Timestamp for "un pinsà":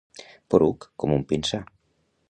1.19-1.63